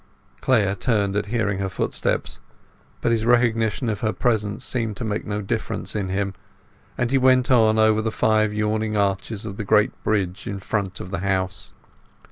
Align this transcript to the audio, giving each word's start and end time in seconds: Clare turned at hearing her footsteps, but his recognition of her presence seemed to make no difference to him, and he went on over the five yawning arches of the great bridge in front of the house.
Clare 0.39 0.73
turned 0.73 1.15
at 1.15 1.27
hearing 1.27 1.59
her 1.59 1.69
footsteps, 1.69 2.39
but 3.01 3.11
his 3.11 3.23
recognition 3.23 3.87
of 3.87 3.99
her 3.99 4.11
presence 4.11 4.65
seemed 4.65 4.97
to 4.97 5.03
make 5.05 5.27
no 5.27 5.41
difference 5.43 5.91
to 5.91 6.03
him, 6.07 6.33
and 6.97 7.11
he 7.11 7.19
went 7.19 7.51
on 7.51 7.77
over 7.77 8.01
the 8.01 8.09
five 8.11 8.51
yawning 8.51 8.97
arches 8.97 9.45
of 9.45 9.57
the 9.57 9.63
great 9.63 9.91
bridge 10.03 10.47
in 10.47 10.59
front 10.59 10.99
of 10.99 11.11
the 11.11 11.19
house. 11.19 11.71